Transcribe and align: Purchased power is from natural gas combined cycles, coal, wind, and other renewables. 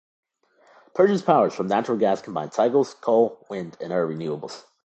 Purchased 0.95 1.27
power 1.27 1.45
is 1.45 1.53
from 1.53 1.67
natural 1.67 1.95
gas 1.95 2.23
combined 2.23 2.53
cycles, 2.53 2.95
coal, 2.95 3.45
wind, 3.51 3.77
and 3.79 3.91
other 3.93 4.07
renewables. 4.07 4.63